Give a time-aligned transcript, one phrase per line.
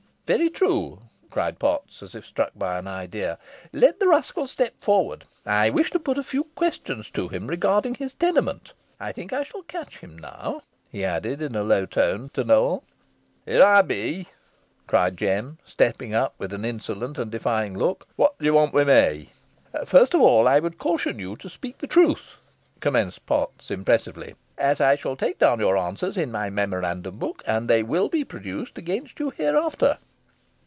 [0.33, 3.37] "Very true," cried Potts, as if struck by an idea.
[3.73, 5.25] "Let the rascal step forward.
[5.45, 8.71] I wish to put a few questions to him respecting his tenement.
[8.97, 12.85] I think I shall catch him now," he added in a low tone to Nowell.
[13.45, 14.27] "Here ey be,"
[14.87, 18.07] cried Jem, stepping up with an insolent and defying look.
[18.15, 19.31] "Whot d'ye want wi' me?"
[19.85, 22.37] "First of all I would caution you to speak the truth,"
[22.79, 27.67] commenced Potts, impressively, "as I shall take down your answers in my memorandum book, and
[27.69, 29.97] they will be produced against you hereafter."